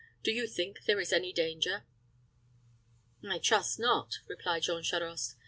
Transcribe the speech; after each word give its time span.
Do 0.23 0.31
you 0.31 0.47
think 0.47 0.85
there 0.85 0.99
is 0.99 1.13
any 1.13 1.31
danger?" 1.31 1.85
"I 3.23 3.37
trust 3.37 3.77
not," 3.79 4.15
replied 4.27 4.63
Jean 4.63 4.81
Charost. 4.81 5.35